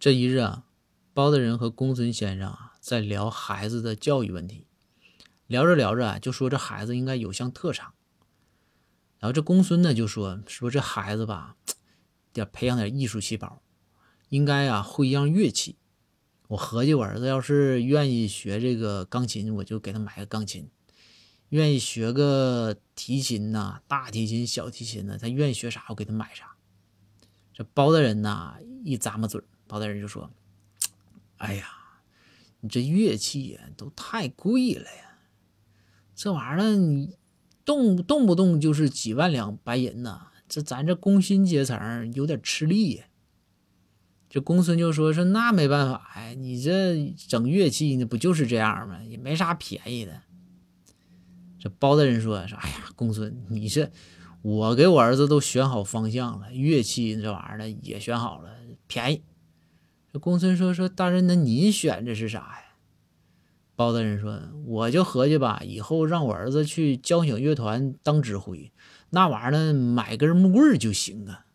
[0.00, 0.64] 这一日啊，
[1.12, 4.66] 包大人和公孙先生啊在聊孩子的教育问题，
[5.46, 7.92] 聊着聊着啊，就说这孩子应该有项特长。
[9.18, 11.58] 然后这公孙呢就说说这孩子吧，
[12.32, 13.60] 得培养点艺术细胞，
[14.30, 15.76] 应该啊会一样乐器。
[16.48, 20.70] 我合计我儿子要是愿意学这个钢琴，我就给他买个钢琴；
[21.50, 26.56] 愿意学个提琴呐，大提琴、小提琴呢，他愿意学啥，我给他买啥。
[27.52, 29.42] 这包大人呐一咂摸嘴。
[29.70, 30.28] 包大人就说
[31.38, 31.68] ：“哎呀，
[32.58, 35.18] 你这乐器呀都太贵了呀，
[36.16, 37.16] 这玩意儿你
[37.64, 43.04] 动动不动就是几万两白银呐，这咱这工薪阶层有点吃力呀。”
[44.28, 49.00] 这公孙就说：“说那没办法呀，你这整乐器那不就是这样吗？
[49.04, 50.22] 也没啥便宜的。”
[51.60, 53.88] 这包大人说：“说哎呀，公孙，你这
[54.42, 58.50] 我给我儿子都选好方向了，乐器这玩意儿呢也选好了，
[58.88, 59.22] 便宜。”
[60.12, 62.76] 这公孙说：“说大人，那您选的是啥呀？”
[63.76, 68.72] 包大人说：“我就合计吧，以后让我儿子去交响乐团当指挥，
[69.10, 71.46] 那玩意儿呢，买根木棍就行啊。”